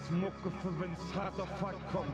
[0.00, 2.08] Ist Mucke für wenn's hart auf hart kommt.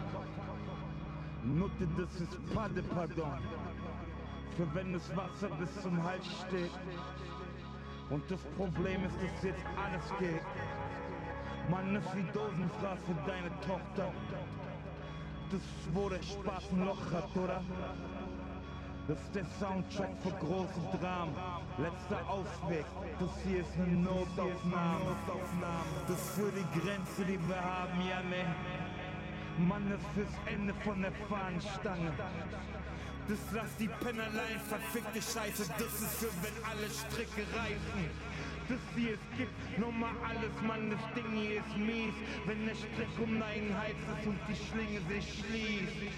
[1.44, 3.38] Nutte, das ist Padde, pardon.
[4.56, 6.70] Für wenn das Wasser bis zum Hals steht.
[8.10, 10.42] Und das Problem ist, dass jetzt alles geht.
[11.70, 14.12] Man ist wie Dosenfraß für deine Tochter.
[15.50, 17.62] Das ist, wo der Spaß ein Loch hat, oder?
[19.06, 21.34] Das ist der Soundtrack für große Dramen.
[21.78, 22.86] Letzter Ausweg,
[23.18, 25.16] das hier ist eine Notaufnahme.
[26.06, 28.54] Das ist für die Grenze, die wir haben, ja ne.
[29.58, 32.12] Mann ist fürs Ende von der Fahnenstange.
[33.28, 38.10] Das lass die Pennerlein, verfickte Scheiße, das ist für wenn alle Stricke reißen.
[38.68, 42.14] Das hier es gibt nochmal alles, Mann, das Ding hier ist mies.
[42.46, 46.12] Wenn der Strick um deinen Hals ist und die Schlinge sich schließt.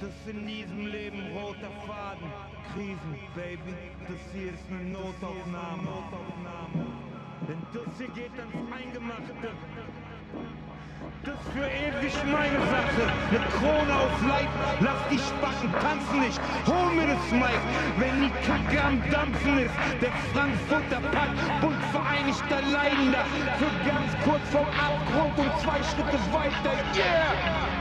[0.00, 2.30] Das in diesem Leben roter Faden.
[2.72, 3.74] Krisen, Baby,
[4.06, 5.88] das hier ist eine Notaufnahme.
[7.48, 9.34] Denn das hier geht ans Eingemachte.
[11.24, 13.02] Das für ewig meine Sache.
[13.30, 14.48] Eine Krone auf Leib,
[14.80, 16.40] lass die Spacken tanzen nicht.
[16.66, 17.60] Hol mir das Mic,
[17.98, 19.74] wenn die Kacke am Dampfen ist.
[20.00, 23.24] Der Frankfurter Pack, Bund vereinigter Leidender.
[23.58, 26.72] Für ganz kurz vom Abgrund und zwei Schritte weiter.
[26.94, 27.32] Yeah,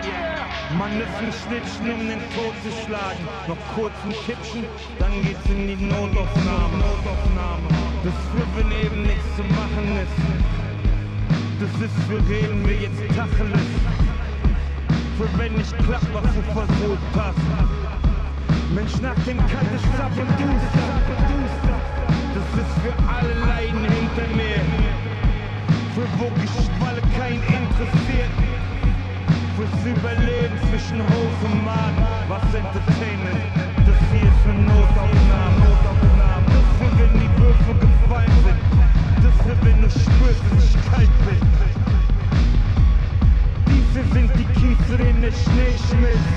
[0.03, 0.38] yeah.
[0.77, 3.25] Man ist ein Schnittchen, um den Tod zu schlagen.
[3.47, 4.65] Noch kurz ein Kippchen,
[4.99, 6.77] dann geht's in die Notaufnahme.
[6.77, 7.65] Notaufnahme.
[8.05, 10.17] Das für wenn eben nichts zu machen ist.
[11.57, 13.69] Das ist für reden wir jetzt Tacheles.
[15.17, 17.41] Für wenn nicht klappt, was du versucht hast.
[18.69, 20.87] Mensch, nach dem Cut ist Zappaduster.
[22.37, 24.61] Das ist für alle Leiden hinter mir.
[25.97, 28.29] Für wo Geschwalle kein interessiert.
[29.57, 30.38] Fürs Überleben
[30.79, 32.07] zwischen Hof und Magen.
[32.27, 33.43] Was Entertainment?
[33.85, 35.65] Das hier ist eine Notaufnahme.
[36.47, 38.59] Das für wenn die Würfel gefallen sind.
[39.23, 41.41] Das für wenn du spürst, dass ich kalt bin.
[43.67, 46.35] Diese sind die Kiesel in der Schnee schmilzt.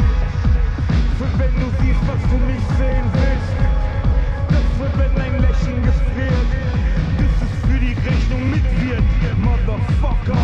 [1.18, 3.54] Für wenn du siehst, was du nicht sehen willst.
[4.48, 6.50] Das für wenn dein Lächeln gefriert.
[7.18, 9.02] Das ist für die Rechnung mit wird.
[9.38, 10.36] Motherfucker,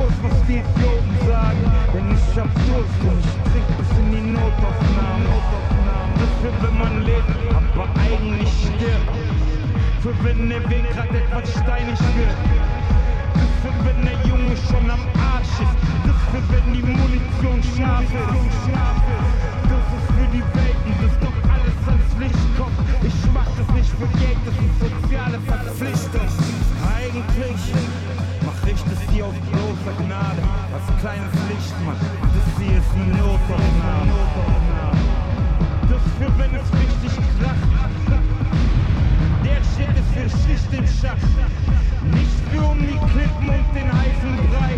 [0.00, 1.64] Wurst, was die Idioten sagen.
[1.92, 5.28] Denn ich hab Durst und ich trink bis in die Notaufnahme.
[6.20, 9.12] Das für wenn man lebt, aber eigentlich stirbt.
[10.00, 12.38] Für wenn der Weg grad etwas steinig wird.
[13.36, 15.76] Das für wenn der Junge schon am Arsch ist.
[16.06, 18.64] Das für wenn die Munition scharf ist.
[19.70, 22.78] Das ist für die Welten, das doch alles ans Licht kommt.
[23.04, 26.19] Ich mach das nicht für Geld, das ist soziale Verpflichtung.
[31.00, 31.96] Kleines Licht, Mann.
[31.96, 34.12] Das hier ist eine Notaufnahme.
[35.88, 38.20] Das für wenn es richtig kracht.
[39.42, 41.32] Der Shit ist für Schicht im Schacht.
[42.04, 44.76] Nicht für um die Klippen und den heißen Brei.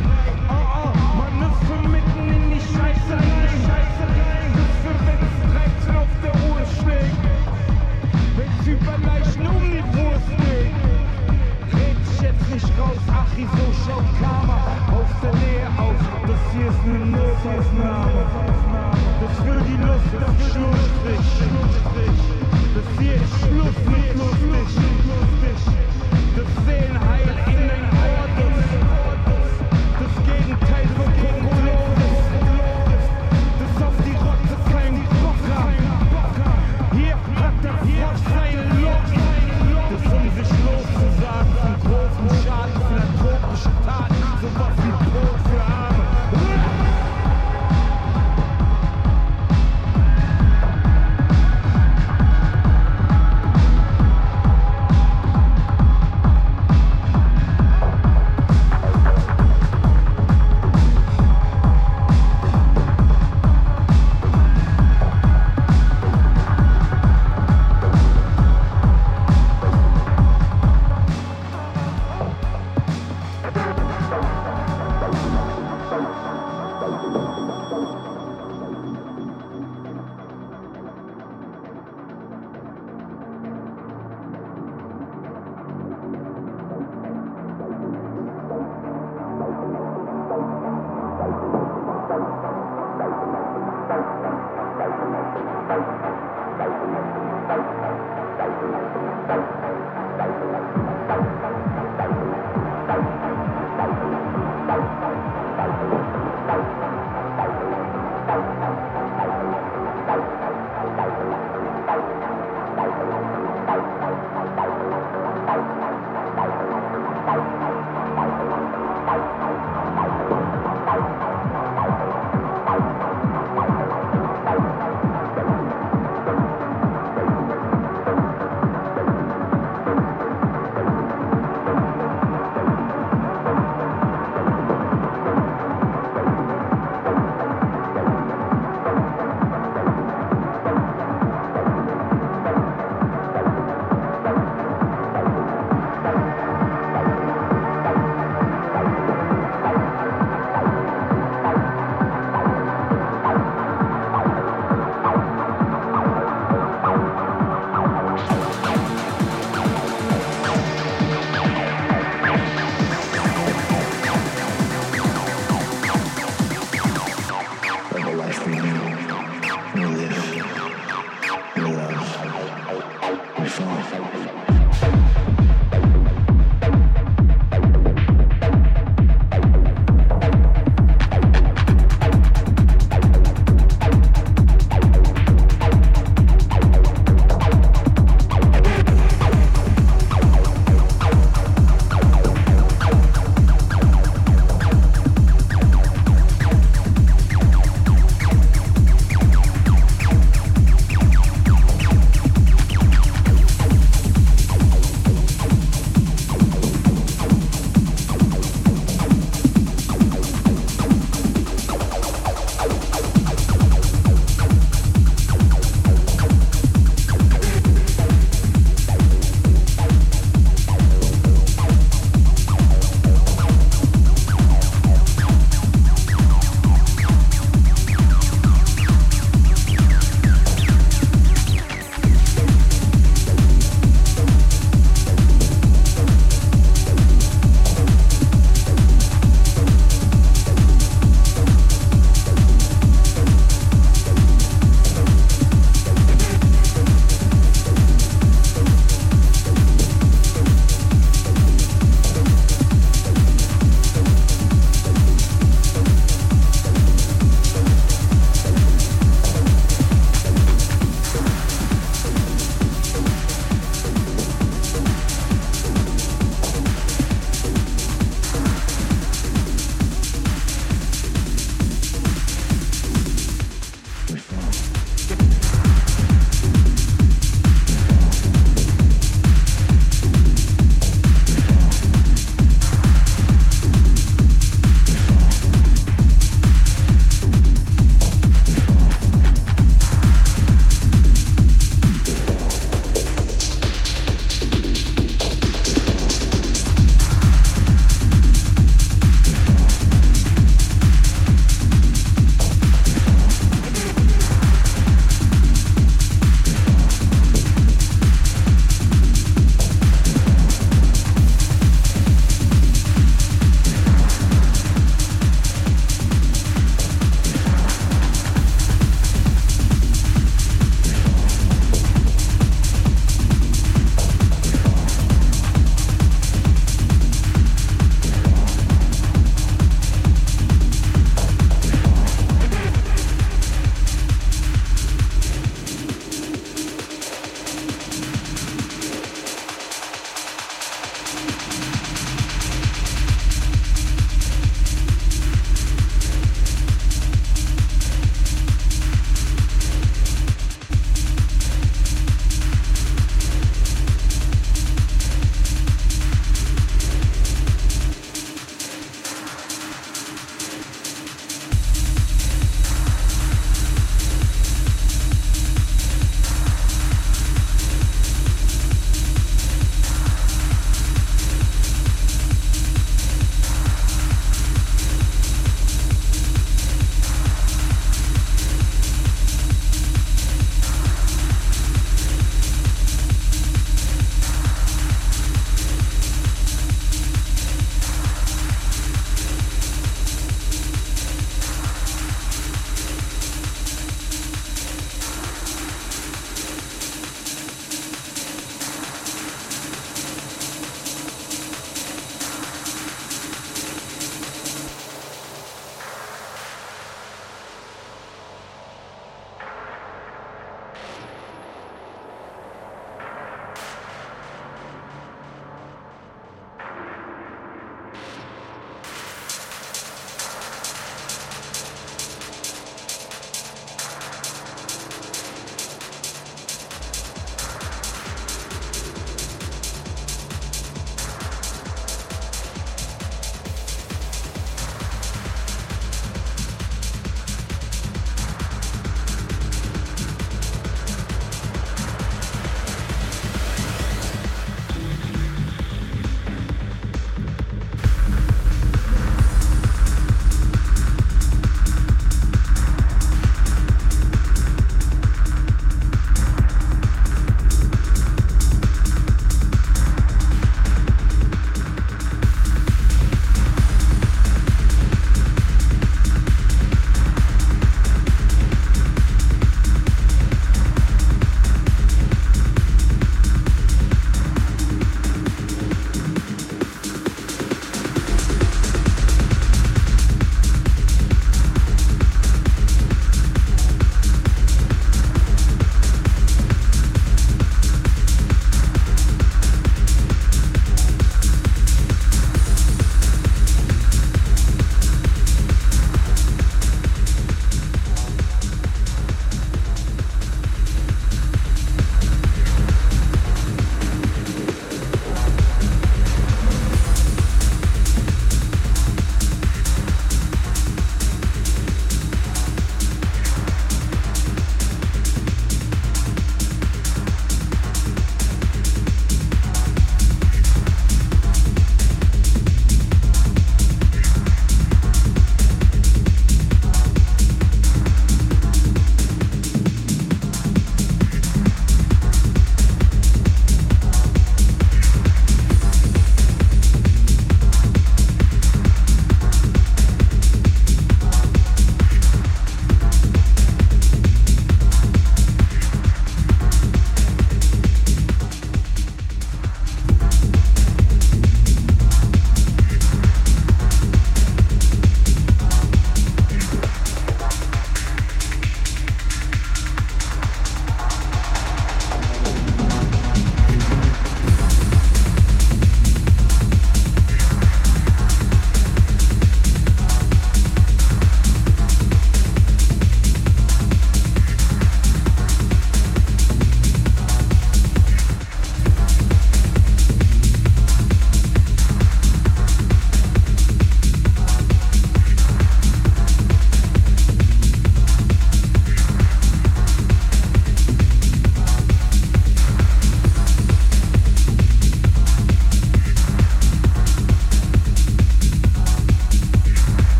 [0.49, 3.59] Oh oh, man ist für mitten in die Scheiße rein.
[3.67, 4.51] Scheiße rein.
[4.59, 5.37] Das für wenn es
[5.83, 7.23] 13 auf der Uhr schlägt.
[8.37, 10.75] Wenn's über Leichen um die Wurst geht.
[11.75, 14.32] Red ich jetzt nicht raus, Achi, so schaut Karma
[17.45, 19.03] eine Notaufnahme.
[19.21, 19.77] Das für die